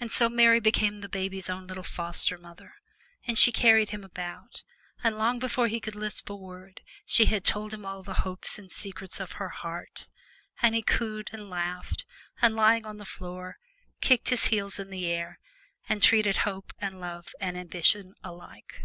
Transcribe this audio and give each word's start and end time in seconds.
And 0.00 0.10
so 0.10 0.28
Mary 0.28 0.58
became 0.58 0.98
the 0.98 1.08
baby's 1.08 1.48
own 1.48 1.68
little 1.68 1.84
foster 1.84 2.36
mother, 2.38 2.74
and 3.24 3.38
she 3.38 3.52
carried 3.52 3.90
him 3.90 4.02
about, 4.02 4.64
and 5.04 5.16
long 5.16 5.38
before 5.38 5.68
he 5.68 5.78
could 5.78 5.94
lisp 5.94 6.28
a 6.28 6.34
word 6.34 6.80
she 7.06 7.26
had 7.26 7.44
told 7.44 7.72
him 7.72 7.86
all 7.86 8.02
the 8.02 8.14
hopes 8.26 8.58
and 8.58 8.68
secrets 8.72 9.20
of 9.20 9.34
her 9.38 9.50
heart, 9.50 10.08
and 10.60 10.74
he 10.74 10.82
cooed 10.82 11.30
and 11.32 11.48
laughed, 11.48 12.04
and 12.42 12.56
lying 12.56 12.84
on 12.84 12.98
the 12.98 13.04
floor, 13.04 13.58
kicked 14.00 14.30
his 14.30 14.46
heels 14.46 14.80
in 14.80 14.90
the 14.90 15.06
air 15.06 15.38
and 15.88 16.02
treated 16.02 16.38
hope 16.38 16.72
and 16.80 17.00
love 17.00 17.32
and 17.40 17.56
ambition 17.56 18.16
alike. 18.24 18.82